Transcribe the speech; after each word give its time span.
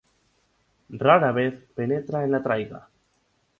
Rara 1.03 1.29
vez 1.39 1.61
penetra 1.81 2.25
en 2.25 2.35
la 2.39 2.43
taiga. 2.51 2.83